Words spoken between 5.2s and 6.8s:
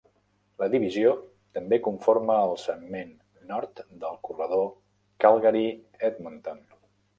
Calgary-Edmonton.